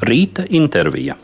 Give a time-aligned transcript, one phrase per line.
[0.00, 1.16] Rīta intervija.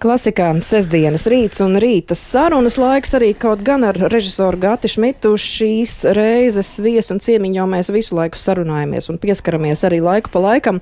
[0.00, 5.98] Klasikā sestdienas rīts un rīta sarunas laiks arī kaut gan ar režisoru Gati Šmitu šīs
[6.16, 10.78] reizes viesu un ciemiņu jau mēs visu laiku sarunājamies un pieskaramies arī laiku pa laikam.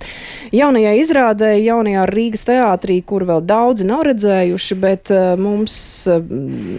[0.54, 5.74] Jaunajai izrādē, jaunajā Rīgas teātrī, kur vēl daudzi nav redzējuši, bet uh, mums
[6.06, 6.22] uh,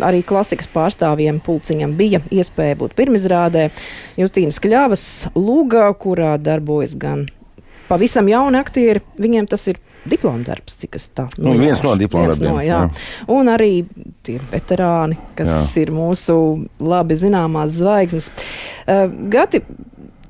[0.08, 3.68] arī klasikas pārstāvjiem pulciņam bija iespēja būt pirmizrādē.
[4.22, 7.28] Justīnas Kļavas Lūgā, kurā darbojas gan
[7.90, 9.80] pavisam jauni aktieri, viņiem tas ir
[10.10, 12.54] diploma darbs, cik es tā nu, nu, viens no diploma darbiem.
[12.54, 12.82] No, jā.
[12.86, 13.26] Jā.
[13.36, 13.72] Un arī
[14.26, 15.84] tie veterāni, kas jā.
[15.84, 16.38] ir mūsu
[16.80, 18.30] labi zināmās zvaigznes.
[18.86, 19.64] Uh, Gati,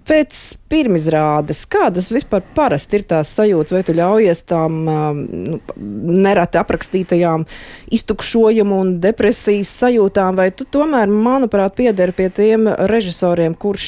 [0.09, 0.37] Pēc
[0.69, 7.45] pirmizrādes, kādas vispār parasti ir tās sajūtas, vai tu ļaujies tām nu, nereti aprakstītajām
[7.93, 13.85] iztukšojumu un depresijas sajūtām, vai tu tomēr, manuprāt, piederi pie tiem režisoriem, kurš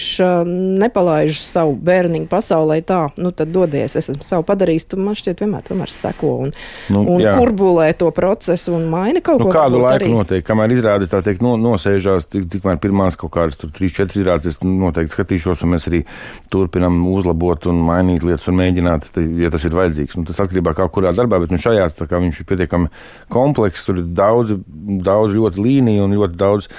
[0.81, 5.41] nepalaiž savu bērniņu pasaulē tā, nu tad dodies, es esmu savu padarījis, tu man šķiet
[5.41, 6.53] vienmēr tomēr seko un,
[6.93, 7.33] nu, un jā.
[7.37, 9.57] kurbulē to procesu un maina kaut nu, ko.
[9.57, 10.13] Kādu laiku arī.
[10.13, 14.53] noteikti, kamēr izrādi tā teikt no, nosēžās, tik, tikmēr pirmās kaut kādas tur 3-4 izrādes,
[14.53, 16.05] es noteikti skatīšos un mēs arī
[16.51, 19.09] turpinām uzlabot un mainīt lietas un mēģināt,
[19.39, 20.17] ja tas ir vajadzīgs.
[20.19, 22.91] Nu, tas atkarībā no kurā darbā, bet nu, šajā viņš ir pietiekami
[23.31, 23.87] komplekss.
[23.87, 24.57] Tur ir daudz,
[25.05, 26.69] daudz ļoti līniju un ļoti daudz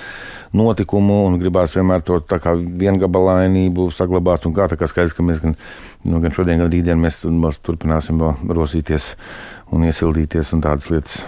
[0.56, 2.20] notikumu, un gribās vienmēr to
[2.83, 4.47] viengabalainību saglabāt.
[4.47, 5.56] Un kā tā kā skaidrs, ka mēs gan,
[6.05, 7.22] nu, gan šodien, gan rītdien mēs
[7.64, 8.20] turpināsim
[8.52, 9.14] rosīties
[9.72, 11.22] un iesildīties un tādas lietas.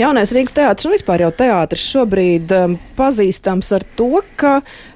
[0.00, 4.54] Jaunais Rīgas teātris un vispār jau teātris šobrīd um, pazīstams ar to, ka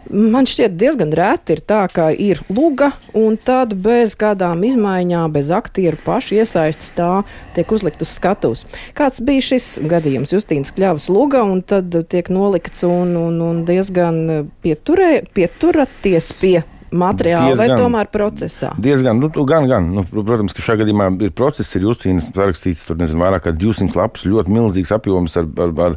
[0.09, 5.51] man šķiet diezgan reti ir tā, ka ir luga un tad bez kādām izmaiņām, bez
[5.53, 7.11] aktieru pašu iesaistas tā
[7.57, 8.65] tiek uzlikt uz skatuves.
[8.97, 10.33] Kāds bija šis gadījums?
[10.33, 16.57] Justīns Kļavas luga un tad tiek nolikts un, un, un diezgan pieturē, pieturaties pie
[17.01, 18.71] materiāli diezgan, vai tomēr procesā?
[18.83, 19.89] Diezgan, nu, gan, gan.
[19.97, 23.99] Nu, protams, ka šajā gadījumā ir process, ir justīnas parakstīts, tur nezinu, vairāk kā 200
[23.99, 25.97] lapus, ļoti milzīgs apjoms ar, ar, ar,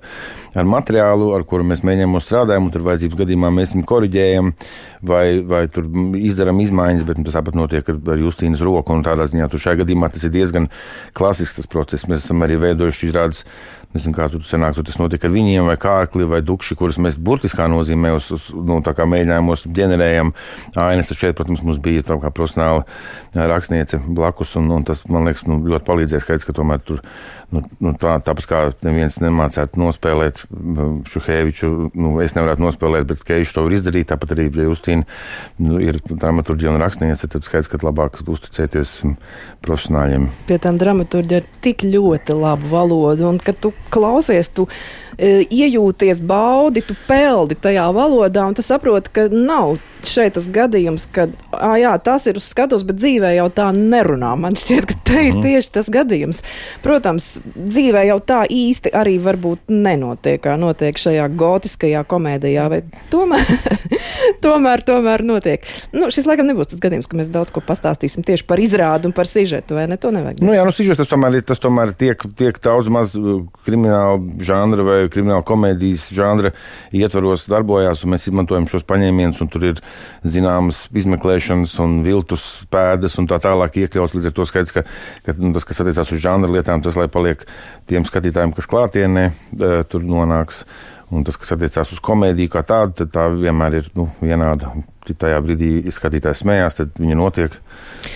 [0.60, 4.54] ar materiālu, ar kuru mēs mēģinām strādājam, un tur vajadzības gadījumā mēs viņu koriģējam
[5.10, 5.88] vai, vai tur
[6.20, 9.64] izdarām izmaiņas, bet nu, tas tāpat notiek ar, ar justīnas roku, un tādā ziņā tur
[9.64, 10.70] šajā gadījumā tas ir diezgan
[11.18, 12.08] klasisks tas process.
[12.10, 13.46] Mēs esam arī veidojuši izrādes
[13.96, 17.18] nezinu, kā tur senāk tur tas notika ar viņiem, vai kārkli, vai dukši, kurus mēs
[17.18, 20.34] burtiskā nozīmē uz, uz nu, mēģinājumos ģenerējam
[20.78, 21.10] ainas.
[21.20, 22.86] Šeit, protams, mums bija tā kā profesionāla
[23.50, 27.02] rakstniece blakus, un, un tas, man liekas, nu, ļoti palīdzēja skaidrs, ka tomēr tur
[27.54, 30.44] nu, nu, tā, tāpat kā neviens nemācētu nospēlēt
[31.10, 35.08] Šuhēviču, nu, es nevarētu nospēlēt, bet Keišu to var izdarīt, tāpat arī, ja Justīna
[35.62, 38.96] nu, ir dramaturģija un rakstniece, tad skaidrs, ka labāk uzticēties
[39.66, 40.30] profesionāļiem.
[40.50, 44.68] Pie tam dramaturģija ir tik ļoti laba valoda, un kad tu klausies, tu
[45.20, 51.28] iejūties, baudi, tu peldi tajā valodā, un tu saproti, ka nav šeit tas gadījums, ka
[51.52, 54.32] à, jā, tas ir uz skatuves, bet dzīvē jau tā nerunā.
[54.40, 55.44] Man šķiet, ka te ir mm.
[55.44, 56.42] tieši tas gadījums.
[56.86, 63.52] Protams, dzīvē jau tā īsti arī varbūt nenotiek, kā notiek šajā gotiskajā komēdijā, bet tomēr,
[64.46, 65.68] tomēr, tomēr notiek.
[65.96, 69.16] Nu, šis laikam nebūs tas gadījums, ka mēs daudz ko pastāstīsim tieši par izrādu un
[69.18, 70.00] par sižetu, vai ne?
[70.00, 70.44] To nevajag.
[70.46, 73.18] Nu, jā, nu, sižets tas tomēr, tas tomēr tiek, tiek daudz maz
[73.68, 76.52] krimināla žanra vai krimināla komēdijas žanra
[76.96, 79.82] ietvaros darbojās, un mēs izmantojam šos paņēmienus, un tur ir
[80.24, 84.16] zināmas izmeklēšanas un viltus pēdas un tā tālāk iekļauts.
[84.18, 84.86] Līdz ar to skaidrs, ka,
[85.26, 87.44] ka nu, tas, kas attiecās uz žanra lietām, tas lai paliek
[87.90, 89.28] tiem skatītājiem, kas klātienē
[89.92, 90.64] tur nonāks.
[91.10, 94.76] Un tas, kas attiecās uz komēdiju kā tādu, tā vienmēr ir nu, vienāda
[95.18, 97.56] tajā brīdī skatītājs smējās, tad viņa notiek.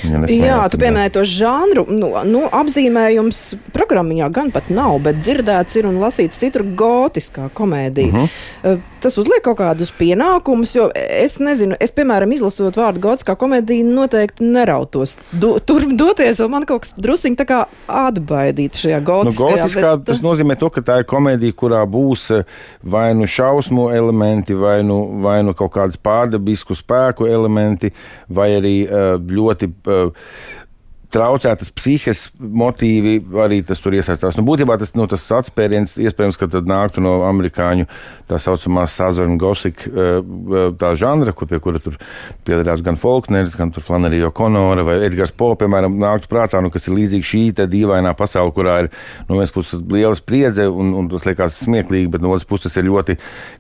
[0.03, 1.85] Viņa nesmējās, Jā, tu pieminēji to žanru.
[1.91, 3.41] Nu, nu, apzīmējums
[3.75, 8.11] programmā gan pat nav, bet dzirdēts ir un lasīts citur gotiskā komēdija.
[8.11, 8.33] Uh mhm.
[8.63, 8.89] -huh.
[9.03, 14.45] Tas uzliek kaut kādus pienākumus, jo es nezinu, es, piemēram, izlasot vārdu gotiskā komēdija, noteikti
[14.47, 19.49] nerautos do, tur doties, un man kaut kas drusciņi tā kā atbaidīt šajā gotiskajā.
[19.49, 20.05] Nu, gotiskā bet...
[20.07, 22.29] tas nozīmē to, ka tā ir komēdija, kurā būs
[22.95, 27.91] vai nu šausmu elementi, vai nu, vai nu kaut kādas pārdabiskus spēku elementi,
[28.33, 30.27] vai arī eh, ļoti eh,
[31.13, 34.37] traucētas psihes motīvi arī tas tur iesaistās.
[34.39, 37.87] Nu, būtībā tas, nu, tas atspēriens iespējams, ka tad nāktu no amerikāņu
[38.29, 40.19] tā saucamā Southern Gothic eh,
[40.79, 41.97] tā žanra, kur pie kura tur
[42.47, 46.97] piedarās gan Faulkneris, gan Flannerija O'Connora vai Edgars Po, piemēram, nāktu prātā, nu, kas ir
[46.97, 48.89] līdzīgi šī dīvainā pasaule, kurā ir
[49.29, 52.87] no vienas puses liela spriedze un, un tas liekas smieklīgi, bet no otras puses ir
[52.89, 53.17] ļoti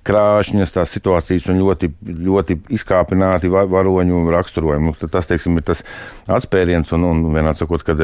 [0.07, 1.91] krāšņas tās situācijas un ļoti,
[2.27, 4.91] ļoti izkāpināti varoņu raksturojumi.
[4.91, 5.83] Nu, tas, teiksim, ir tas
[6.31, 7.95] atspēriens un, un vienā sakot, ka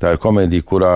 [0.00, 0.92] tā ir komēdija, kurā,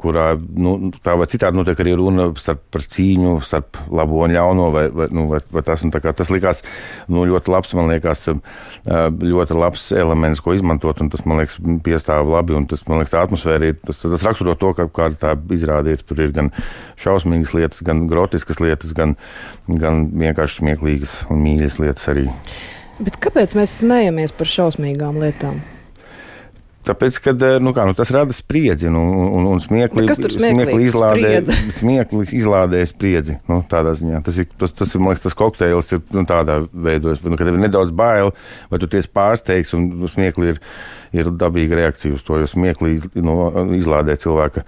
[0.00, 4.70] kurā nu, tā vai citādi notiek arī runa starp, par cīņu starp labo un ļauno,
[4.74, 6.62] vai, vai, nu, vai, vai tas, un kā, tas likās
[7.10, 8.26] nu, ļoti labs, man liekas,
[8.86, 13.14] ļoti labs elements, ko izmantot, un tas, man liekas, piestāv labi, un tas, man liekas,
[13.14, 16.04] tā atmosfēra ir, tas, tas raksturo to, ka, kāda tā izrāda ir.
[16.06, 16.50] Tur ir gan
[17.00, 19.16] šausmīgas lietas, gan grotiskas lietas, gan,
[19.68, 22.28] gan vienkārši smieklīgas un mīļas lietas arī.
[23.00, 25.60] Bet kāpēc mēs smējamies par šausmīgām lietām?
[26.80, 29.02] Tāpēc, ka eh, nu kā, nu, tas rada spriedzi nu,
[29.36, 31.32] un, un smiekli, smiekli izlādē,
[31.76, 33.36] smiekli izlādē spriedzi.
[33.50, 36.62] Nu, tādā ziņā tas ir, tas, tas ir, man liekas, tas kokteils ir nu, tādā
[36.72, 37.20] veidojas.
[37.26, 38.32] Nu, kad ir nedaudz bail,
[38.72, 40.62] vai tu tiesi pārsteigts un nu, smiekli ir,
[41.20, 43.36] ir dabīga reakcija uz to, jo smiekli nu,
[43.76, 44.64] izlādē cilvēka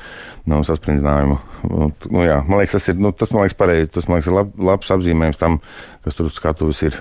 [0.52, 1.38] nu, sasprindzinājumu.
[1.64, 3.88] Nu, jā, man liekas, tas ir, nu, tas, man liekas, pareizi.
[3.96, 5.62] Tas, man liekas, ir lab, labs apzīmējums tam,
[6.04, 7.00] kas tur uz skatuves ir.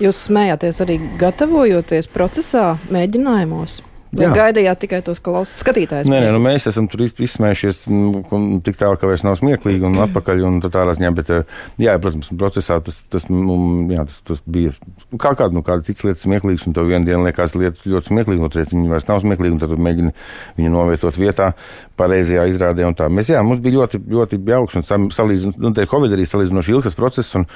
[0.00, 3.82] Jūs smējāties arī gatavojoties procesā, mēģinājumos?
[4.08, 4.30] Vai Jā.
[4.32, 6.08] gaidījāt tikai tos klausītājus, skatītājus?
[6.08, 8.22] Nē, nē nu, mēs esam tur izsmējušies nu,
[8.64, 10.44] tik tālu, ka vairs nav smieklīgi un atpakaļ.
[10.48, 13.58] Un tādā ziņā, bet, eh, jā, protams, procesā tas, tas, nu,
[13.92, 14.72] jā, tas, tas bija
[15.20, 18.40] kā kāda, nu, kāda cits lietas smieklīgas, un tev vienā dienā liekas lietas ļoti smieklīgi,
[18.40, 20.14] un otrais viņi vairs nav smieklīgi, un tad mēģini
[20.56, 21.52] viņu novietot vietā,
[21.98, 22.86] pareizajā izrādē.
[23.12, 27.34] Mēs, jā, mums bija ļoti, ļoti jauks un salīdzinoši, nu, Covid arī salīdzinoši ilgs process,
[27.38, 27.46] un,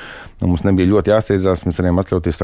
[0.42, 1.64] un mums nebija ļoti jāsteidzās.
[1.68, 2.42] Mēs varējām atļauties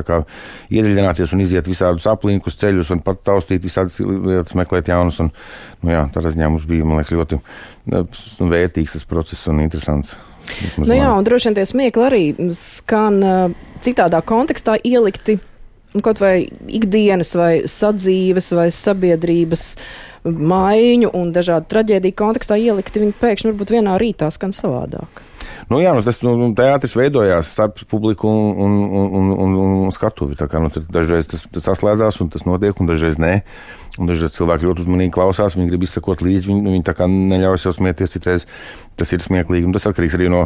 [0.79, 5.21] iedziļināties un iziet visādus aplinkus ceļus un pat taustīt visādas lietas, meklēt jaunas.
[5.25, 5.33] Un,
[5.83, 7.43] nu, jā, tādā ziņā mums bija liekas, ļoti
[7.93, 10.17] nu, vērtīgs tas process un interesants.
[10.81, 12.25] Nu, jā, un droši vien tie smiekli arī
[12.57, 13.21] skan
[13.85, 15.37] citādā kontekstā ielikti
[15.95, 19.65] nu, kaut vai ikdienas, vai sadzīves, vai sabiedrības
[20.25, 23.03] maiņu un dažādu traģēdiju kontekstā ielikti.
[23.03, 25.23] Viņi pēkšņi varbūt vienā rītā skan savādāk.
[25.69, 30.39] Nu, jā, nu, tas nu, teātris veidojās starp publiku un, un, un, un, un skatuvi.
[30.39, 33.35] Kā, nu, dažreiz tas, tas saslēdzās un tas notiek, un dažreiz nē.
[33.99, 37.59] Un dažreiz cilvēki ļoti uzmanīgi klausās, viņi grib izsekot līdzi, viņi, viņi tā kā neļauj
[37.65, 38.13] sev smieties.
[38.15, 38.47] Citreiz
[38.99, 39.67] tas ir smieklīgi.
[39.67, 40.45] Un tas atkarīgs arī no,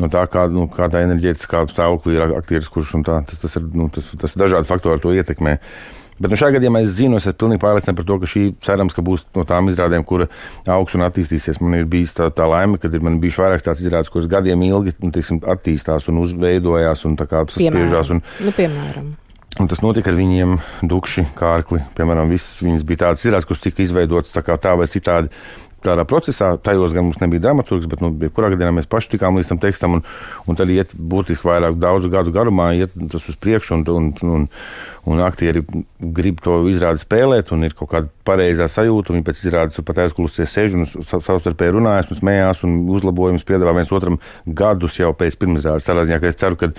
[0.00, 3.20] no tā, kā, nu, kādā enerģētiskā stāvoklī ir aktieris, kurš un tā.
[3.28, 5.58] Tas, tas ir nu, tas, tas dažādi faktori to ietekmē.
[6.18, 8.94] Bet nu, šajā gadījumā es zinu, es esmu pilnīgi pārliecināts par to, ka šī cerams,
[8.94, 10.28] ka būs no tām izrādēm, kura
[10.70, 11.58] augs un attīstīsies.
[11.64, 14.62] Man ir bijis tā, tā laime, ka ir man bijuši vairākas tādas izrādes, kuras gadiem
[14.68, 18.14] ilgi nu, teiksim, attīstās un uzveidojās un tā kā saspiežās.
[18.14, 19.12] Un, nu, piemēram.
[19.62, 20.56] Un tas notika ar viņiem,
[20.90, 21.82] dukši, kārkli.
[21.98, 25.30] Piemēram, visas viņas bija tādas izrādes, kuras tika izveidotas tā, tā vai citādi
[25.84, 26.54] tādā procesā.
[26.58, 29.98] Tajos gan mums nebija dramaturgs, bet, nu, kurā gadījumā mēs paši tikām līdz tam tekstam,
[29.98, 30.04] un,
[30.48, 34.48] un tad iet būtiski vairāk, daudzu gadu garumā, iet tas uz priekšu, un, un, un,
[35.10, 35.62] un aktieri
[36.16, 39.12] grib to izrādi spēlēt, un ir kaut kāda pareizā sajūta.
[39.14, 43.92] Viņi pēc izrādes pat aizklusies, sēž un savstarpēji runājas, un smējās, un uzlabojumus piedāvā viens
[43.92, 45.86] otram gadus jau pēc pirmizrādes.
[45.86, 46.70] Tādā ziņā, ka es ceru, ka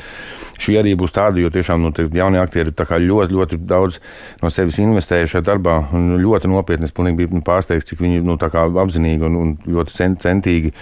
[0.62, 4.00] šī arī būs tāda, jo tiešām nu, jaunie aktieri ļoti, ļoti daudz
[4.42, 6.90] no sevis investējuši šajā darbā, un ļoti nopietni.
[6.90, 10.74] Es pilnīgi biju pārsteigts, cik viņi nu, apzinīgi un, un ļoti centīgi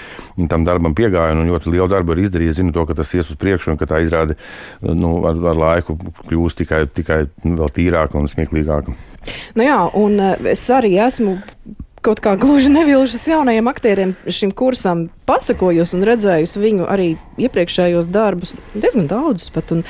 [0.52, 2.60] tam darbam piegāja, un ļoti lielu darbu ir izdarījis.
[2.62, 4.38] Zinu to, ka tas ies uz priekšu, un ka tā izrāde
[4.82, 5.98] nu, ar, ar laiku
[6.30, 8.94] kļūs tikai, tikai vēl tīrāka un smieklīgāka.
[9.58, 11.38] Nu jā, un eh, es arī esmu
[12.04, 17.14] kaut kā gluži nevilšas jaunajiem aktieriem šim kursam pasakojusi un redzējusi viņu arī
[17.46, 19.76] iepriekšējos darbus, diezgan daudzus pat.
[19.76, 19.88] Un,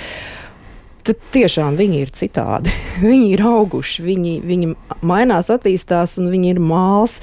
[1.03, 2.71] Tad tiešām viņi ir citādi.
[3.03, 4.69] viņi ir auguši, viņi, viņi
[5.03, 7.17] mainās, attīstās un viņi ir māls.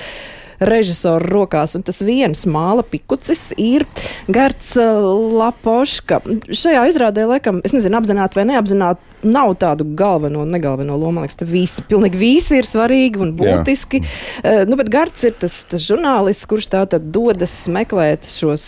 [0.60, 1.72] Režisora rokās.
[1.78, 3.86] Un tas viens māla pikucis ir
[4.28, 5.00] Gerts uh,
[5.40, 6.18] Lapoška.
[6.52, 11.18] Šajā izrādē, laikam, es nezinu, apzināti vai neapzināti, nav tādu galveno un negalveno lomu.
[11.18, 14.02] Man liekas, ka visi, pilnīgi visi ir svarīgi un būtiski.
[14.02, 18.66] Uh, nu, bet Gerts ir tas, tas žurnālists, kurš tā tad dodas meklēt šos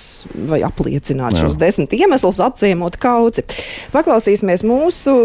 [0.51, 1.47] vai apliecināt Jā.
[1.47, 3.45] šos desmit iemeslus, apciemot kauci.
[3.95, 5.17] Paklausīsimies mūsu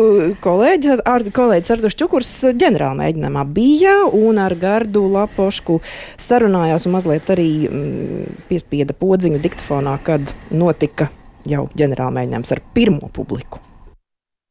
[0.43, 5.79] kolēģi, ar, kolēģis Ardušs Čukurs ģenerāla mēģinājumā bija un ar Gardu Lapošku
[6.17, 11.09] sarunā sarunājās un mazliet arī mm, piespieda podziņu diktafonā, kad notika
[11.47, 13.66] jau ģenerālmēģinājums ar pirmo publiku.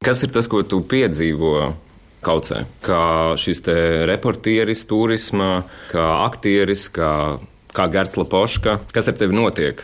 [0.06, 1.72] Kas ir tas, ko tu piedzīvo
[2.22, 2.60] kaucē?
[2.86, 3.58] Kā šis
[4.06, 7.10] reportieris, turismā, kā aktieris, kā,
[7.74, 9.82] kā Gerts Lapoška, kas ar tevi notiek?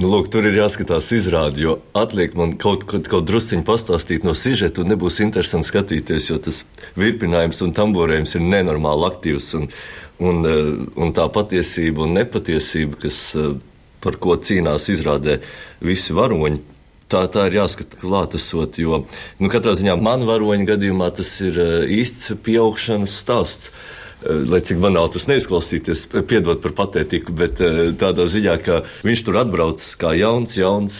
[0.00, 4.80] Nu, lūk, tur ir jāskatās izrādi, jo atliek man kaut, kaut drusciņu pastāstīt no sižeta,
[4.84, 6.62] un nebūs interesanti skatīties, jo tas
[7.00, 9.48] virpinājums un tamborējums ir nenormāli aktīvs.
[9.56, 9.70] Un,
[10.20, 10.68] un, eh,
[11.00, 13.56] un tā patiesība un nepatiesība, kas, eh,
[14.04, 15.40] par ko cīnās izrādē
[15.80, 16.60] visi varoņi.
[17.10, 19.04] Tā, tā ir jāskata klātesot, jo
[19.42, 23.72] nu, katrā ziņā man varoņa gadījumā tas ir eh, īsts pieaugšanas stāsts.
[24.20, 27.56] Lai cik banāli tas neizklausīties, piedod par patētiku, bet
[27.96, 30.98] tādā ziņā, ka viņš tur atbrauc kā jauns, jauns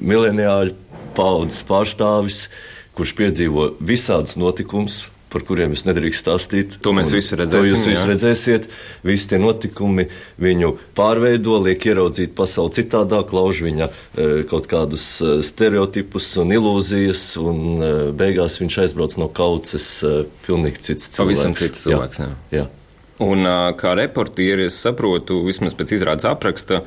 [0.00, 0.72] mileniāļu
[1.12, 2.38] paudzes pārstāvis,
[2.96, 6.78] kurš piedzīvo visādus notikumus, par kuriem es nedrīkstu stāstīt.
[6.84, 7.64] To mēs visi redzēsim.
[7.64, 8.68] To jūs visi redzēsiet.
[9.06, 10.08] Visi tie notikumi
[10.40, 17.24] viņu pārveido, liek ieraudzīt pasauli citādāk, lauž viņa e, kaut kādus e, stereotipus un ilūzijas,
[17.42, 19.90] un e, beigās viņš aizbrauc no kauces
[20.46, 21.44] pilnīgi cits cilvēks.
[21.44, 22.32] Pavisam cits cilvēks, jā.
[22.54, 22.64] jā.
[22.64, 22.66] jā.
[23.24, 23.42] Un
[23.74, 26.84] kā reportieri, es saprotu, vismaz pēc izrādes apraksta,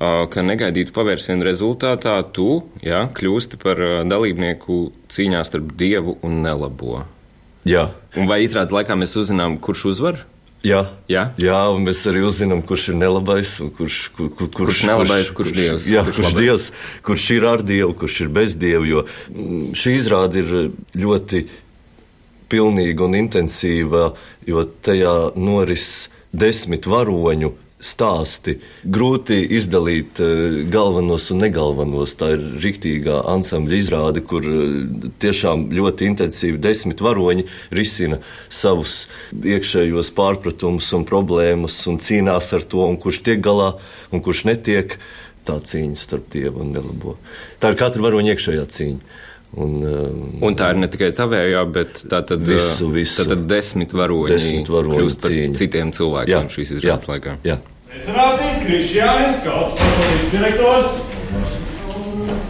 [0.00, 2.48] ka negaidītu pavērsienu rezultātā tu
[2.82, 4.80] jā, kļūsti par dalībnieku
[5.14, 7.04] cīņā starp dievu un nelabo.
[7.68, 7.90] Jā.
[8.16, 10.20] Un vai izrādes laikā mēs uzzinām, kurš uzvar?
[10.60, 11.22] Jā, jā?
[11.40, 15.36] jā, un mēs arī uzzinām, kurš ir nelabais, kurš, kur, kur, kurš, kurš nelabais, kurš,
[15.38, 15.86] kurš dievs.
[15.88, 16.66] Jā, kurš, kurš dievs,
[17.06, 18.88] kurš ir ar dievu, kurš ir bez dievu.
[18.90, 20.52] Jo mm, šī izrāde ir
[21.00, 21.42] ļoti
[22.52, 24.10] pilnīga un intensīva,
[24.44, 28.58] jo tajā noris desmit varoņu stāsti.
[28.84, 32.14] Grūti izdalīt eh, galvenos un negalvenos.
[32.20, 37.46] Tā ir rīktīgā ansambļa izrāde, kur eh, tiešām ļoti intensīvi desmit varoņi
[37.76, 38.20] risina
[38.52, 43.72] savus iekšējos pārpratumus un problēmas un cīnās ar to, kurš tiek galā
[44.12, 45.00] un kurš netiek.
[45.48, 47.16] Tā cīņa starp dievu un nelabo.
[47.58, 49.20] Tā ir katra varoņa iekšējā cīņa.
[49.58, 53.16] Un, um, un tā ir ne tikai tavējā, bet tā tad visu, visu.
[53.18, 55.56] Tā tad desmit varoņi, desmit varoņi par cīņa.
[55.58, 57.34] citiem cilvēkiem jā, šīs izrādes laikā.
[57.48, 57.56] Jā.
[57.90, 61.00] Sveicināti, Krišjānis, kauts pašvaldības direktors.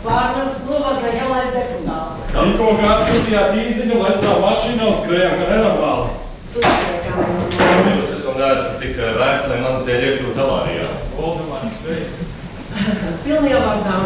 [0.04, 2.28] Pārvaldes novada jaunais deputāts.
[2.35, 6.09] Tikko kāds sūtījāt īziņu, lecā mašīnā un skrējām, kā nenormāli.
[8.00, 10.90] Es esmu neesmu tik vērts, lai mans dēļ iekļūtu avārijā.
[11.16, 11.80] Voldemārs,
[13.25, 13.97] Pilnajā vārdā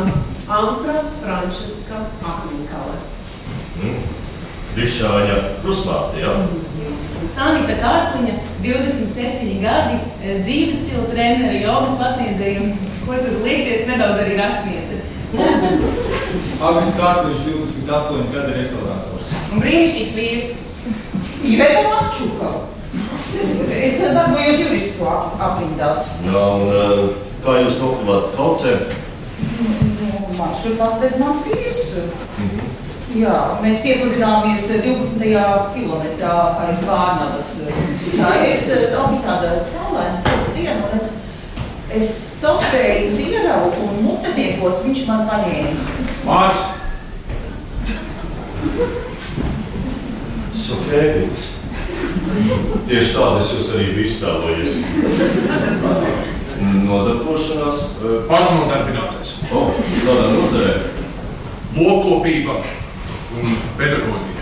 [0.48, 2.98] Antra Frančiska Akminkale.
[3.80, 4.02] Mm.
[4.74, 6.28] Krišjāņa krusmāte, jā?
[6.28, 6.44] Ja?
[6.44, 6.64] Mm.
[7.34, 12.66] Sanita Kārkliņa, 27 gadi, e, dzīves stila treneri, jogas pasniedzēja,
[13.06, 15.00] ko tur liekties, nedaudz arī rakstniece.
[16.68, 19.32] Agris Kārkliņš, 28 gadi restaurators.
[19.52, 20.52] Un brīnišķīgs vīrs.
[21.44, 22.52] Iveta Mačuka.
[23.74, 26.12] Es darbojos juristu aprindās.
[26.28, 26.84] Jā, un e,
[27.46, 28.76] kā jūs nokļuvāt kaucē?
[30.54, 31.78] Man šurp atved mans vīrs.
[31.98, 32.66] -hmm.
[33.18, 35.24] Jā, mēs iepazināmies 12.
[35.74, 36.34] kilometrā
[36.66, 37.48] aiz Vārnavas.
[38.12, 40.18] Tā es, tā bija tāda saulaina
[40.54, 41.10] diena, un es,
[41.90, 45.82] es stopēju uz ierau, un muteniekos viņš man paņēma.
[46.24, 46.62] Mārs!
[50.66, 51.48] Sokēvits.
[52.86, 54.82] Tieši tādu es jūs arī biju iztēlojies.
[56.84, 57.78] Nodarbošanās?
[58.28, 59.34] Pašnodarbinātais.
[59.52, 59.66] O,
[60.04, 60.74] tādā nozarē.
[61.74, 62.60] Lopkopība
[63.40, 64.34] un pedagoģija.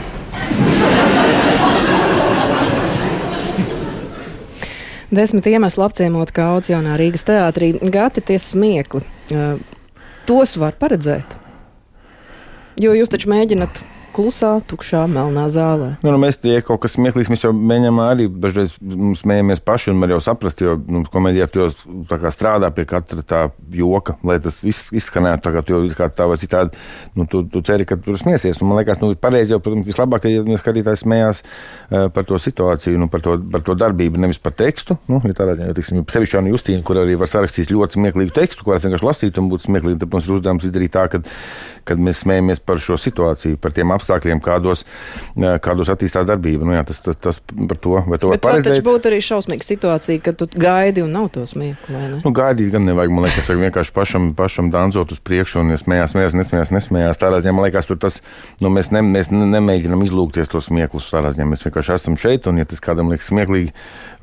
[5.12, 7.74] Desmit iemesli apciemot kaudzes jaunā Rīgas teātrī.
[7.92, 9.04] Gati tie smiekli.
[10.28, 11.36] Tos var paredzēt.
[12.80, 13.76] Jo jūs taču mēģināt
[14.14, 15.92] klusā, tukšā, melnā zālē.
[16.04, 18.74] Nu, nu, mēs tie kaut kas smieklīgs, mēs jau mēģinām arī dažreiz
[19.20, 21.68] smējamies paši un var jau saprast, jo nu, komēdijā tu jau
[22.32, 23.42] strādā pie katra tā
[23.72, 26.78] joka, lai tas izskanētu tā, kā tu kā tā vai citādi,
[27.18, 28.60] nu, tu, tu ceri, ka tur smiesies.
[28.62, 33.00] Un, man liekas, nu, pareizi jau, protams, vislabāk, ja skatītājs smējās uh, par to situāciju,
[33.00, 34.98] nu, par, to, par to darbību, nevis par tekstu.
[35.10, 38.66] Nu, ja tādā ziņā, tiksim, sevišķi Anna Justīna, kur arī var sarakstīt ļoti smieklīgu tekstu,
[38.66, 41.22] ko var vienkārši lasīt un būt smieklīgi, tad mums ir uzdevums izdarīt tā, ka,
[41.88, 44.84] kad mēs smējamies par šo situāciju, par tiem apstākļiem apstākļiem, kādos,
[45.64, 46.66] kādos attīstās darbība.
[46.68, 48.80] Nu, jā, tas, tas, tas par to, vai to Bet var paredzēt.
[48.80, 51.94] Tas būtu arī šausmīga situācija, ka tu gaidi un nav to smieku.
[52.22, 53.14] Nu, gaidīt gan nevajag.
[53.14, 57.20] Man liekas, vajag vienkārši pašam, pašam danzot uz priekšu un smējās, smējās, nesmējās, nesmējās.
[57.22, 58.20] Tādā ziņā man liekas, tur tas,
[58.62, 61.10] nu, mēs, ne, mēs nemēģinām izlūkties tos smieklus.
[61.12, 63.72] Tādā ziņā mēs vienkārši esam šeit un, ja tas kādam liekas smieklīgi,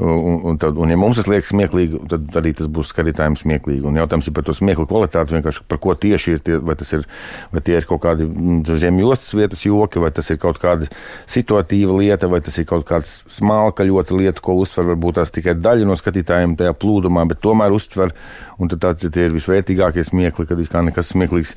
[0.03, 3.85] un, un, tad, un ja mums tas liekas smieklīgi, tad arī tas būs skatītājiem smieklīgi.
[3.89, 6.91] Un jautājums ir par to smieklu kvalitāti, vienkārši par ko tieši ir tie, vai tas
[6.95, 7.05] ir,
[7.53, 10.89] vai tie ir kaut kādi mm, zemjostas vietas joki, vai tas ir kaut kāda
[11.29, 15.55] situatīva lieta, vai tas ir kaut kāds smalka ļoti lieta, ko uztver varbūt tās tikai
[15.59, 18.15] daļa no skatītājiem tajā plūdumā, bet tomēr uztver,
[18.59, 21.55] un tad tā, tie ir visvērtīgākie smiekli, kad kā nekas smieklīgs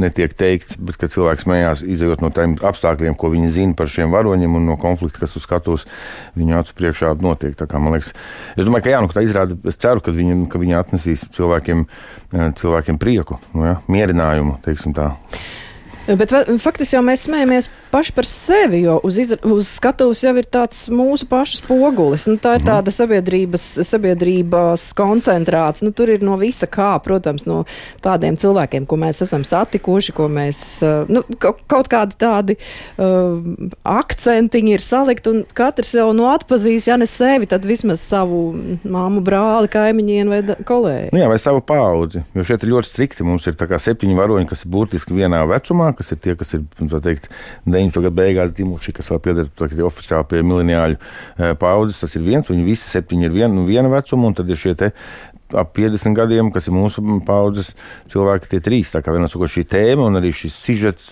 [0.00, 4.12] netiek teikts, bet kad cilvēks smējās, izējot no tiem apstākļiem, ko viņi zina par šiem
[4.14, 5.86] varoņiem un no konflikta, kas uz skatuves
[6.38, 7.56] viņu acu priekšā notiek.
[7.58, 8.12] Tā kā, liekas,
[8.56, 11.86] es domāju, ka, jā, nu, tā izrāda, es ceru, ka viņi, ka viņi atnesīs cilvēkiem,
[12.60, 15.12] cilvēkiem prieku, nu, ja, mierinājumu, teiksim tā.
[16.08, 20.46] Bet faktiski jau mēs smējamies paši par sevi, jo uz, izra, uz skatuves jau ir
[20.46, 22.26] tāds mūsu pašu spogulis.
[22.30, 22.68] Nu, tā ir mhm.
[22.70, 25.84] tāda sabiedrības, sabiedrības koncentrāts.
[25.84, 27.62] Nu, tur ir no visa kā, protams, no
[28.04, 30.62] tādiem cilvēkiem, ko mēs esam satikuši, ko mēs,
[31.10, 33.40] nu, kaut kādi tādi uh,
[33.86, 38.40] akcentiņi ir salikti, un katrs jau no atpazīs, ja ne sevi, tad vismaz savu
[38.84, 41.12] māmu, brāli, kaimiņienu vai kolēģi.
[41.14, 43.26] Nu jā, vai savu paudzi, jo šeit ir ļoti strikti.
[43.26, 47.30] Mums ir septiņi varoņi, kas ir būtiski vienā vecumā, kas ir tie, kas ir teikt,
[47.66, 48.00] 90.
[48.06, 52.00] gadu beigās dzimuši, kas vēl pieder teikt, oficiāli pie mileniāļu paudzes.
[52.02, 54.76] Tas ir viens, viņi visi septiņi ir vien, nu, viena vecuma, un tad ir šie
[55.54, 57.72] ap 50 gadiem, kas ir mūsu paudzes
[58.10, 58.92] cilvēki, tie trīs.
[58.94, 61.08] Tā kā vienā sakot, šī tēma un arī šis sižets,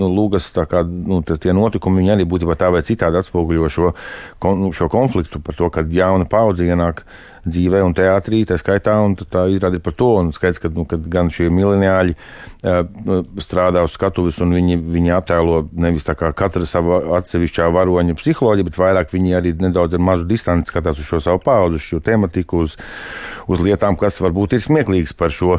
[0.00, 3.92] nu, lūgas, kā nu, tie notikumi, viņi arī būtībā tā vai citādi atspoguļo šo,
[4.78, 7.04] šo konfliktu par to, ka jauna paudze ienāk
[7.42, 10.10] dzīvē un teātrī, tā skaitā, un tā izrāda par to.
[10.20, 15.14] Un skaidrs, ka, nu, ka gan šie mileniāļi uh, strādā uz skatuves, un viņi, viņi
[15.16, 20.04] attēlo nevis tā kā katra sava atsevišķā varoņa psiholoģija, bet vairāk viņi arī nedaudz ar
[20.04, 22.78] mazu distanci skatās uz šo savu paudzi, uz šo tematiku, uz,
[23.50, 25.58] uz lietām, kas varbūt ir smieklīgas par šo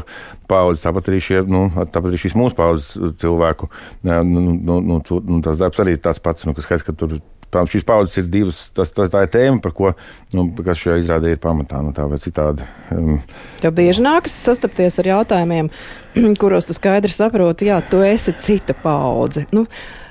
[0.50, 0.86] paudzi.
[0.86, 3.68] Tāpat arī, šie, nu, tāpat arī šīs mūsu paudzes cilvēku,
[4.08, 7.18] nu, nu, nu, nu, tas darbs arī ir tāds pats, nu, kas skaidrs, ka tur
[7.54, 8.56] Protams, šīs paudzes ir divas.
[8.74, 9.92] Tas, tas, tā ir tēma, par ko
[10.34, 11.78] nu, šajā izrādē ir pamatā.
[11.86, 12.66] Nu, tā vai citādi.
[12.90, 13.20] Um,
[13.60, 15.68] Tev bieži nākas sastapties ar jautājumiem,
[16.42, 19.44] kuros tu skaidri saproti, jā, tu esi cita paudze.
[19.54, 19.68] Nu,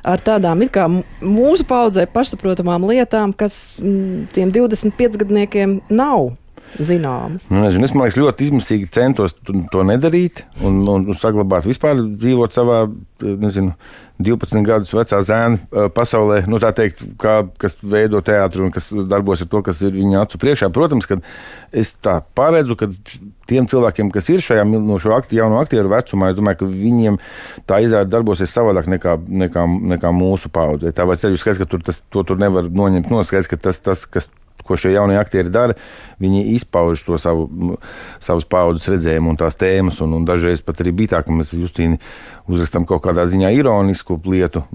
[0.08, 0.64] ar tādām
[1.20, 6.32] mūsu paudzē pašsaprotamām lietām, kas m, tiem 25 gadniekiem nav
[6.80, 7.50] zināmas.
[7.51, 12.56] Nu, nezinu, es domāju, ļoti izmisīgi centos to nedarīt un, un, un saglabāt vispār dzīvot
[12.56, 12.86] savā,
[13.22, 13.75] nezinu,
[14.24, 19.50] 12 gadus vecā zēna pasaulē, nu, teikt, kā, kas veido teātru un kas darbojas ar
[19.51, 20.70] to, kas ir viņa acu priekšā.
[20.74, 21.18] Protams, ka
[21.74, 22.89] es tā paredzu, ka
[23.50, 27.20] tiem cilvēkiem, kas ir šajā no šo akti, jauno aktieru vecumā, es domāju, ka viņiem
[27.70, 29.65] tā izrāda darbosies savādāk nekā, nekā,
[29.96, 30.94] nekā mūsu paudzē.
[30.96, 33.82] Tā vai ceļu skaidrs, ka tur tas, to tur nevar noņemt no skaidrs, ka tas,
[33.84, 34.30] tas, kas
[34.63, 35.75] ko šie jaunie aktieri dara,
[36.24, 37.77] viņi izpauž to savu,
[38.24, 40.00] savus paudzes redzējumu un tās tēmas.
[40.05, 42.00] Un, un dažreiz pat arī bija tā, ka mēs Justīni
[42.48, 44.65] uzrakstām kaut kādā ziņā ironisku lietu.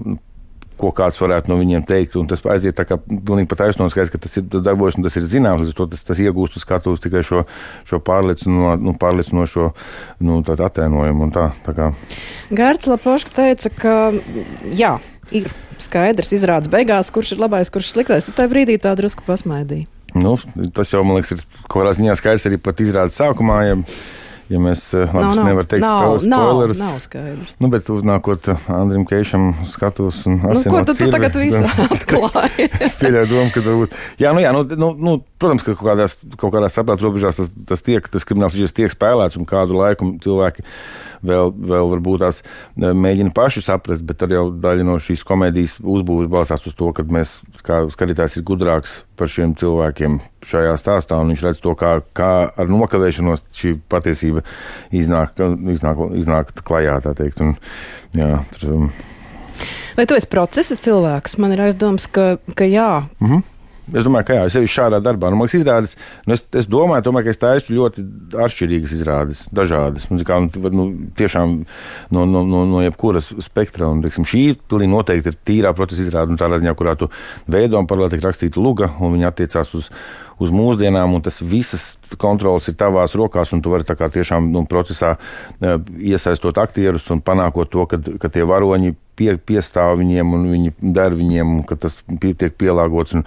[0.79, 4.13] Ko kāds varētu no viņiem teikt, un tas aiziet tā kā pilnīgi pat aizsno skaidrs,
[4.13, 5.65] ka tas, ir, tas darbojas un tas ir zināms.
[5.65, 7.43] Līdz ar to tas, tas iegūst uz skatuves tikai šo,
[7.89, 9.73] šo pārliecino, nu, pārliecinošo
[10.23, 11.27] nu, attēlojumu.
[11.35, 11.91] Tā, tā kā.
[12.55, 13.97] Gārds Lapoška teica, ka
[14.71, 14.95] jā,
[15.35, 18.29] ir skaidrs, izrādās beigās, kurš ir labais, kurš sliktais.
[18.35, 19.87] Tad brīdī tā drusku pasmaidīja.
[20.17, 20.39] Nu,
[20.73, 23.61] tas jau, man liekas, ir kaut kādā ziņā skaidrs arī pat izrādes sākumā.
[23.67, 23.77] Ja
[24.49, 26.81] ja mēs eh, labi, nevaram teikt, nav, spoilerus.
[26.81, 27.53] Nav, skaidrs.
[27.61, 32.69] Nu, bet uznākot eh, Andrim Keišam skatos un nu, ko tu, tu tagad visu atklāji?
[32.81, 36.17] es pieļauju domu, ka varbūt, jā, nu jā, nu, nu, nu protams, ka kaut kādās,
[36.37, 40.65] kaut kādās saprāta robežās tas, tas tiek, tas krimināls tiek spēlēts un kādu laiku cilvēki
[41.25, 45.77] vēl, vēl varbūt tās e, mēģina paši saprast, bet tad jau daļa no šīs komēdijas
[45.79, 51.19] uzbūves balstās uz to, ka mēs, kā skatītājs, ir gudrāks par šiem cilvēkiem šajā stāstā,
[51.19, 54.43] un viņš redz to, kā, kā ar nokavēšanos šī patiesība
[54.95, 55.39] iznāk,
[55.75, 57.43] iznāk, iznāk klajā, tā teikt.
[57.43, 57.55] Un,
[58.15, 58.91] jā, tur, um.
[59.97, 61.35] Vai tu esi procesa cilvēks?
[61.43, 62.91] Man ir aizdoms, ka, ka jā.
[63.19, 63.47] Mm -hmm.
[63.89, 65.31] Es domāju, ka jā, es eju šādā darbā.
[65.31, 65.95] Nu, man izrādes,
[66.27, 68.05] nu, es, es domāju, tomēr, ka es taisu ļoti
[68.45, 70.09] atšķirīgas izrādes, dažādas.
[70.13, 70.85] Nu, kā, nu, nu,
[71.17, 71.57] tiešām
[72.15, 73.89] no, no, no, no jebkuras spektra.
[73.89, 77.09] Un, teiksim, šī pilnīgi noteikti ir tīrā procesa izrāde, nu, tādā ziņā, kurā tu
[77.49, 79.93] veido un paralēli tiek rakstīta luga, un viņa attiecās uz
[80.39, 81.83] uz mūsdienām, un tas visas
[82.19, 85.75] kontrols ir tavās rokās, un tu vari tiešām nu, procesā eh,
[86.13, 91.15] iesaistot aktierus un panākot to, ka, ka tie varoņi pie, piestāv viņiem un viņi der
[91.17, 93.17] viņiem, ka tas pie, tiek pielāgots.
[93.19, 93.25] Un,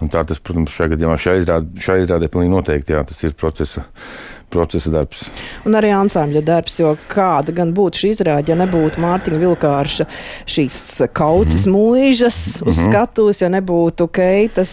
[0.00, 3.36] un tā tas, protams, šajā gadījumā šai izrādē, šai izrādē pilnīgi noteikti, jā, tas ir
[3.38, 3.84] procesa
[4.54, 5.26] procesa darbs.
[5.66, 10.06] Un arī ansambļa darbs, jo kāda gan būtu šī izrāde, ja nebūtu Mārtiņa Vilkārša
[10.50, 10.76] šīs
[11.16, 11.74] kautas mm.
[11.74, 12.92] mūžas uz mm -hmm.
[12.92, 14.72] skatuves, ja nebūtu keitas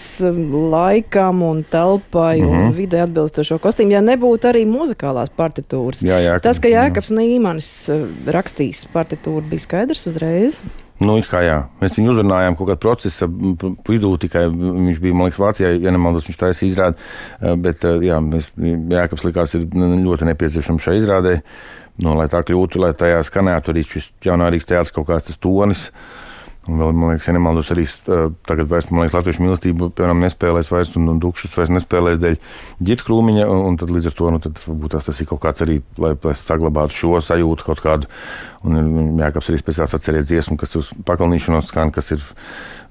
[0.76, 2.52] laikam un telpai mm -hmm.
[2.52, 2.78] un mhm.
[2.78, 6.04] vidē atbilstošo kostīmu, ja nebūtu arī muzikālās partitūras.
[6.06, 10.61] Jā, jā, Tas, ka Jēkabs Nīmanis eh, rakstīs partitūru, bija skaidrs uzreiz.
[11.02, 11.58] Nu, kā jā.
[11.82, 16.28] Mēs viņu uzrunājām kaut kādā procesa vidū, tikai viņš bija, man liekas, Vācijā, ja nemaldos,
[16.30, 17.08] viņš taisīja izrādi.
[17.42, 21.40] Eh, bet, eh, jā, mēs, Jēkabs likās, ir ļoti nepieciešams šai izrādē,
[22.06, 25.90] nu, lai tā kļūtu, lai tajā skanētu arī šis jaunārīgs teātris kaut kāds tas tonis.
[26.69, 27.88] Un vēl, man liekas, ja nemaldos, arī
[28.45, 32.38] tagad vairs, man liekas, latviešu mīlestību, piemēram, nespēlēs vairs, un, un dukšus vairs nespēlēs dēļ
[32.86, 35.41] ģirta krūmiņa, un, un tad līdz ar to, nu, tad varbūt tas, tas ir kaut
[35.41, 38.12] kāds arī, lai, lai saglabātu šo sajūtu kaut kādu,
[38.62, 42.21] un Jākaps arī speciāls atceriet dziesmu, kas uz pakalnīšanos skan, kas ir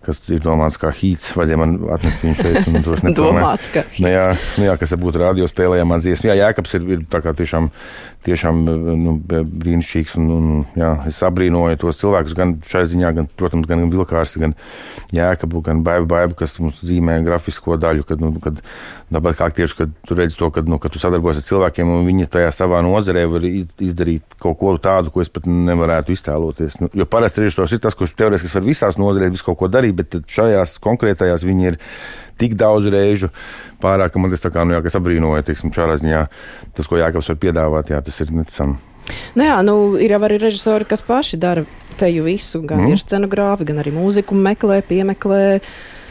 [0.05, 2.69] kas ir domāts kā hīts, vai man atnest viņu šeit.
[3.17, 6.31] domāts, ka nu, jā, nu, jā, kas būtu radio spēlējama dziesma.
[6.33, 7.03] Jā, Jēkabs ir, ir
[7.41, 7.69] tiešām,
[8.27, 10.17] tiešām nu, brīnišķīgs.
[10.21, 14.57] Un, un, jā, es abrīnoju tos cilvēkus gan šai ziņā, gan, protams, gan Vilkārs, gan
[15.17, 18.65] Jēkabu, gan Baibu, Baibu kas mums zīmē grafisko daļu, kad, nu, kad
[19.11, 22.07] dabūt kā aktieši, kad tu redz to, ka, nu, ka tu sadarbojies ar cilvēkiem un
[22.07, 26.79] viņi tajā savā nozarē var izdarīt kaut ko tādu, ko es pat nevarētu iztēloties.
[26.83, 29.99] Nu, jo parasti režisors ir tas, kurš teorētiski var visās nozarēs visu kaut ko darīt
[29.99, 31.81] bet šajās konkrētajās viņi ir
[32.41, 33.31] tik daudz reižu
[33.83, 36.23] pārāk, ka man tas tā kā, nu jā, kas abrīnoja, teiksim, šādā ziņā
[36.77, 38.79] tas, ko Jākaps var piedāvāt, jā, tas ir neticami.
[39.35, 41.65] Nu jā, nu, ir jau arī režisori, kas paši dara
[42.01, 42.95] teju visu, gan mm.
[42.95, 45.43] ir scenogrāfi, gan arī mūziku meklē, piemeklē.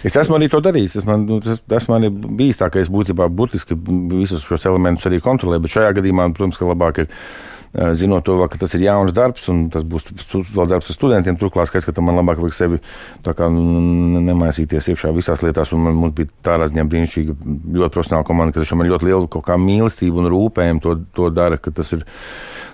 [0.08, 1.00] Es esmu arī to darījis.
[1.02, 3.76] Es man, nu, tas, tas man ir bijis tā, ka es būtībā būtiski
[4.14, 7.10] visus šos elementus arī kontrolēju, bet šajā gadījumā, protams, ka labāk ir
[7.94, 10.10] zinot to, ka tas ir jauns darbs, un tas būs
[10.56, 11.38] vēl darbs ar studentiem.
[11.38, 12.80] Turklāt, ka man labāk vajag sevi
[13.26, 17.38] kā, nemaisīties iekšā visās lietās, un man, mums bija tādā ziņā brīnišķīga,
[17.78, 21.94] ļoti profesionāla komanda, kas man ļoti lielu mīlestību un rūpējumu to, to dara, ka tas
[21.98, 22.08] ir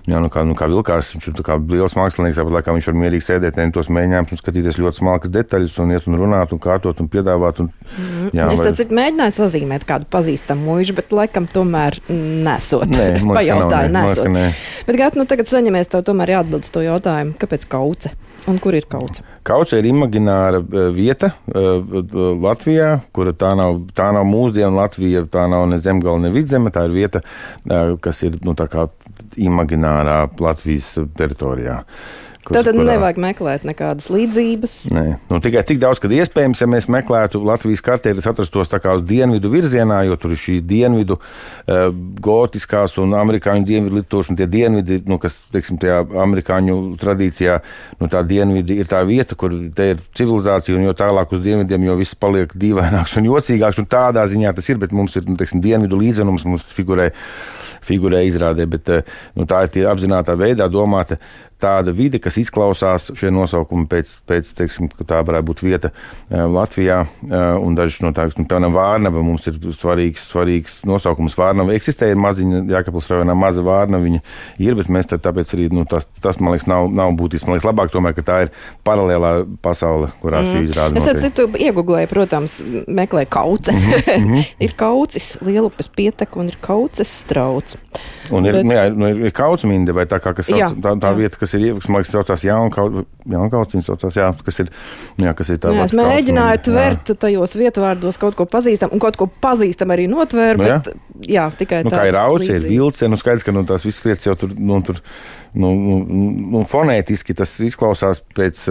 [0.05, 3.25] Jā, nu kā, nu kā vilkārs, viņš ir liels mākslinieks, tāpat laikā viņš var mierīgi
[3.25, 7.09] sēdēt, tos mēģinājumus un skatīties ļoti smalkas detaļas, un iet un runāt, un kārtot un
[7.09, 7.63] piedāvāt.
[7.63, 8.27] Un, mm.
[8.37, 8.73] jā, es vai...
[8.77, 12.85] tad mēģināju sazīmēt kādu pazīstamu mūžu, bet laikam tomēr nesot.
[12.93, 14.29] Nē, pajautāju, nesot.
[14.35, 14.45] Nē.
[14.85, 18.11] Bet, Gat, nu tagad saņemies, tev tomēr jāatbild uz to jautājumu, kāpēc kauce?
[18.45, 19.23] Un kur ir kauce?
[19.45, 21.81] Kauce ir imagināra e, vieta uh,
[22.43, 26.69] Latvijā, kura tā nav, tā nav mūsdienu Latvija, tā nav ne zemgala, ne vidzeme.
[26.73, 28.53] Tā ir vieta, uh, kas ir nu,
[29.41, 31.79] imaginārā Latvijas teritorijā.
[31.81, 31.93] Kur,
[32.53, 32.85] Tad kurā...
[32.91, 34.73] nevajag meklēt nekādas līdzības.
[34.93, 38.79] Nē, nu, tikai tik daudz, ka iespējams, ja mēs meklētu Latvijas kartē, tas atrastos tā
[38.83, 41.87] kā uz dienvidu virzienā, jo tur ir šīs dienvidu uh,
[42.21, 47.57] gotiskās un amerikāņu dienvidu litoši, un tie dienvidi, nu, kas, teiksim, tajā amerikāņu tradīcijā,
[48.01, 51.89] nu, tā dienvidi ir tā vieta, kur te ir civilizācija, un jo tālāk uz dienvidiem,
[51.89, 55.39] jo viss paliek dīvaināks un jocīgāks, un tādā ziņā tas ir, bet mums ir, nu,
[55.39, 57.09] teiksim, dienvidu līdzenums, mums figurē,
[57.85, 58.89] figurē izrādē, bet
[59.35, 61.19] nu, tā ir apzinātā veidā domāta
[61.61, 67.01] tāda vide, kas izklausās šie nosaukumi pēc, pēc teiksim, tā varētu būt vieta eh, Latvijā.
[67.05, 71.37] Eh, un dažas no tādām, nu, piemēram, Vārnava mums ir svarīgs, svarīgs nosaukums.
[71.39, 74.21] Vārnava eksistē, ir maziņa, Jākapils rajonā maza Vārnava viņa
[74.65, 77.47] ir, bet mēs tāpēc arī, nu, tas, tas, man liekas, nav, nav būtisks.
[77.47, 78.53] Man liekas, labāk tomēr, ka tā ir
[78.87, 79.33] paralēlā
[79.65, 80.51] pasaule, kurā mm.
[80.51, 80.99] šī izrāda.
[80.99, 83.75] Es ar citu iegūlēju, protams, meklēju kauce.
[83.75, 84.53] Mm -hmm.
[84.67, 87.74] ir kaucis, lielupes pietek un ir kauces strauts.
[88.33, 88.71] Un ir, bet...
[88.73, 91.17] jā, nu, ir, ir kaucminde vai tā kā, kas sauc, jā, tā, tā jā.
[91.19, 94.71] vieta, kas ir ieviks, man liekas, saucās Jaunkauts, viņa saucās, jā, kas ir,
[95.21, 95.73] jā, kas ir tā.
[95.75, 100.61] Jā, es mēģināju tvert tajos vietvārdos kaut ko pazīstam, un kaut ko pazīstam arī notvērt,
[100.61, 100.81] nu, jā.
[100.81, 102.01] bet jā, tikai nu, tā.
[102.01, 104.81] Kā ir auci, ir vilce, nu skaidrs, ka nu, tās visas lietas jau tur, nu,
[104.85, 105.01] tur
[105.53, 105.99] nu, nu,
[106.55, 108.65] nu, fonētiski tas izklausās pēc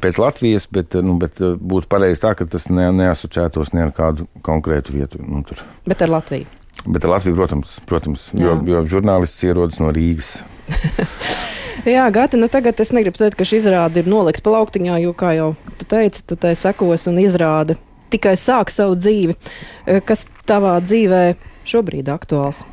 [0.00, 4.24] pēc Latvijas, bet, nu, bet būtu pareizi tā, ka tas ne, neasociētos ne ar kādu
[4.44, 5.20] konkrētu vietu.
[5.20, 5.60] Nu, tur.
[5.84, 6.61] bet ar Latviju.
[6.86, 10.40] Bet ar Latviju, protams, protams jo, jo žurnālists ierodas no Rīgas.
[11.94, 15.32] Jā, Gati, nu tagad es negribu teikt, ka šī izrāde ir nolikta plauktiņā, jo, kā
[15.34, 15.48] jau
[15.80, 17.74] tu teici, tu tai sekos un izrāda
[18.12, 19.34] tikai sāk savu dzīvi.
[19.86, 21.22] Eh, kas tavā dzīvē
[21.68, 22.64] šobrīd ir aktuāls?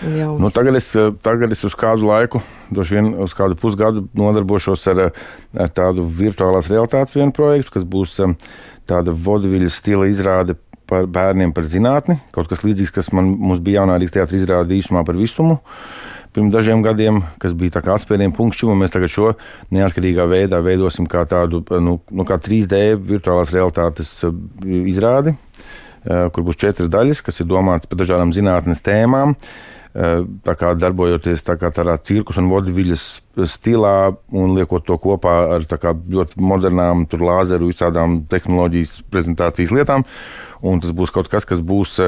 [0.00, 2.40] Nu, tagad, es, eh, tagad es uz kādu laiku,
[2.72, 5.12] droši vien uz kādu pusgadu, nodarbošos ar,
[5.56, 8.34] ar tādu virtuālās realitātes vienu projektu, kas būs eh,
[8.88, 10.56] tāda vodviļas stila izrāde
[10.90, 12.18] par bērniem, par zinātni.
[12.34, 15.60] Kaut kas līdzīgs, kas man, mums bija jaunā Rīgas teātris izrāde īsumā par visumu.
[16.34, 19.32] Pirms dažiem gadiem, kas bija kā atspērienu punkts, un mēs tagad šo
[19.74, 24.36] neatkarīgā veidā veidosim kā tādu nu, nu, kā 3D virtuālās realitātes uh,
[24.92, 29.34] izrādi, uh, kur būs četras daļas, kas ir domātas par dažādām zinātnes tēmām.
[29.34, 33.06] Uh, tā kā darbojoties tā kā tādā cirkus un vodviļas
[33.50, 33.94] stilā
[34.30, 40.06] un liekot to kopā ar kā, ļoti modernām, lāzeru, visādām tehnoloģijas prezentācijas lietām.
[40.62, 41.98] Un tas būs kaut kas, kas būs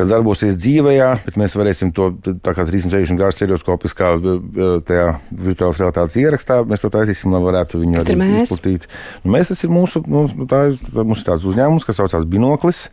[0.00, 6.60] kas darbosies dzīvē, bet mēs varēsim to tā kā 360 grādu stereoskopiskā virtuālās realitātes ierakstā.
[6.68, 8.86] Mēs to taisīsim, lai varētu viņu arī izplatīt.
[9.24, 12.84] Nu, mēs tas ir mūsu, nu, tā, tā, mums ir tāds uzņēmums, kas saucās Binoklis,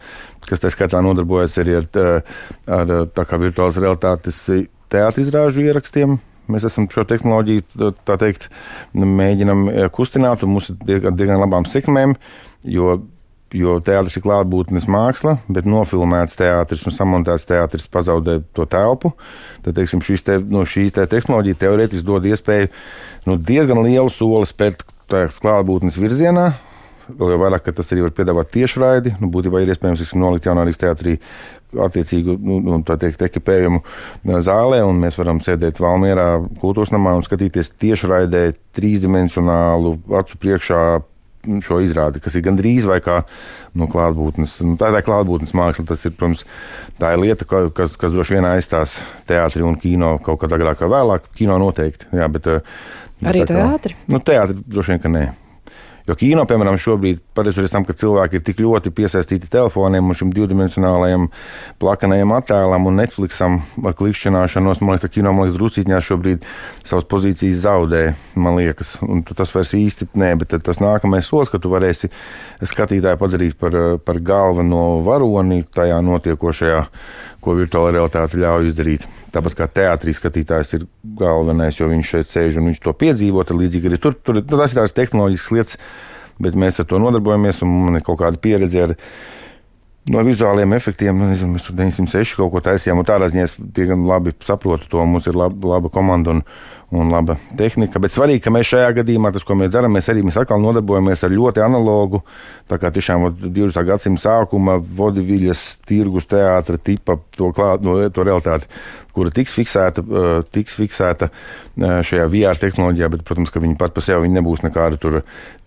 [0.47, 1.89] kas tā skaitā nodarbojas arī ar,
[2.79, 2.95] ar
[3.27, 4.39] kā virtuālās realitātes
[4.93, 6.17] teātrizrāžu ierakstiem.
[6.47, 8.47] Mēs esam šo tehnoloģiju, teikt,
[8.95, 12.15] mēģinam kustināt, un mums ir diezgan, diezgan labām sekmēm,
[12.63, 12.95] jo
[13.55, 19.13] jo teātris ir klātbūtnes māksla, bet nofilmēts teātris un samontēts teātris pazaudē to telpu.
[19.63, 22.69] Tad teiksim, te, no šī te tehnoloģija teorētiski dod iespēju
[23.27, 26.49] nu, diezgan lielu soli spērt klātbūtnes virzienā.
[27.08, 29.15] Vēl jau vairāk, ka tas arī var piedāvāt tiešraidi.
[29.22, 31.17] Nu, būtībā ir iespējams nolikt jaunā Rīgas teātrī
[31.88, 33.82] attiecīgu nu, nu, teikt, ekipējumu
[34.43, 36.30] zālē, un mēs varam sēdēt Valmjerā,
[36.62, 38.43] kultūras namā un skatīties tiešraidē
[38.78, 40.82] trīsdimensionālu acu priekšā
[41.63, 43.22] šo izrādi, kas ir gandrīz vai kā
[43.78, 44.58] no klātbūtnes.
[44.67, 45.86] Nu, tā ir klātbūtnes māksla.
[45.88, 46.43] Tas ir, protams,
[47.00, 48.98] tā ir lieta, kas, kas droši vien aizstās
[49.30, 51.32] teātri un kino kaut kad agrāk vai vēlāk.
[51.38, 52.12] Kino noteikti.
[52.17, 52.52] Jā, bet,
[53.26, 53.96] Arī teātri?
[54.12, 55.28] Nu, teātri droši vien, ka nē.
[56.08, 60.30] Jo kino, piemēram, šobrīd, pateicoties tam, ka cilvēki ir tik ļoti piesaistīti telefoniem un šim
[60.32, 61.26] divdimensionālajam
[61.84, 66.48] plakanajam attēlam un Netflixam ar klikšķināšanos, man liekas, ka kino, liekas, drusītņās šobrīd
[66.88, 68.04] savas pozīcijas zaudē,
[68.39, 68.96] man liekas.
[69.04, 72.08] Un tas vairs īsti nē, bet tas nākamais solis, ka tu varēsi
[72.63, 76.82] skatītāju padarīt par, par galveno varoni tajā notiekošajā,
[77.43, 79.12] ko virtuāla realitāte ļauj izdarīt.
[79.38, 80.84] Tāpat kā teātrī skatītājs ir
[81.19, 83.43] galvenais, jo viņš šeit sēž un viņš to piedzīvo.
[83.45, 85.78] Tad līdzīgi arī tur, tur nu, tas ir tās tehnoloģiskas lietas,
[86.41, 88.95] bet mēs ar to nodarbojamies un man ir kaut kāda pieredze ar
[90.10, 91.13] no vizuāliem efektiem.
[91.19, 94.89] Nu, nezinu, mēs tur 906 kaut ko taisījām, un tādā ziņā es diezgan labi saprotu
[94.89, 95.06] to.
[95.06, 96.41] Mums ir laba, laba komanda un,
[96.95, 98.00] un laba tehnika.
[98.00, 101.26] Bet svarīgi, ka mēs šajā gadījumā, tas, ko mēs darām, mēs arī mēs atkal nodarbojamies
[101.28, 102.21] ar ļoti analogu,
[102.71, 103.82] tā kā tiešām 20.
[103.89, 108.71] gadsimta sākuma vodivīļas tirgus teātra tipa to, klāt, no, to realitāti,
[109.17, 110.06] kura tiks fiksēta,
[110.54, 111.32] tiks fiksēta
[111.78, 115.21] šajā VR tehnoloģijā, bet, protams, ka viņi pat par sevi nebūs nekāda tur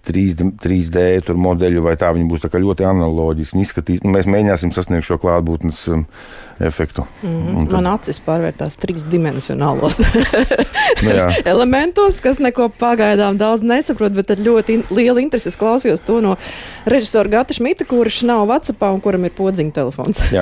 [0.06, 3.60] 3D, 3D modeļu, vai tā viņi būs tā ļoti analoģiski.
[3.60, 6.06] Izskatīs, nu, mēs mēģināsim sasniegt šo klātbūtnes um,
[6.60, 7.04] efektu.
[7.22, 7.68] Mm -hmm.
[7.68, 7.76] tad...
[7.76, 10.00] Man acis pārvērtās trīsdimensionālos
[11.04, 11.10] nu,
[11.52, 16.36] elementos, kas neko pagaidām daudz nesaprot, bet ar ļoti in lielu interesi klausījos to no
[16.86, 20.20] režisora Gata Šmita, kurš nav Whatsappā un kuram ir podziņa telefons.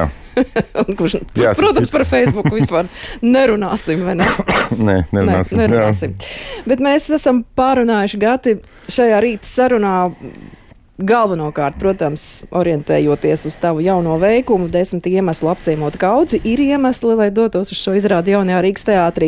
[0.99, 2.91] kurš, jā, protams, par Facebook vispār
[3.25, 4.05] nerunāsim.
[4.19, 4.29] Ne?
[4.89, 5.59] Nē, nerunāsim.
[5.59, 6.15] Nē, nerunāsim.
[6.69, 8.57] Bet mēs esam pārunājuši Gati
[8.93, 9.97] šajā rīta sarunā.
[10.99, 17.71] Galvenokārt, protams, orientējoties uz tavu jauno veikumu, desmit iemeslu apciemot kaudzi, ir iemesli, lai dotos
[17.71, 19.27] uz šo izrādi jaunajā Rīgas teātrī.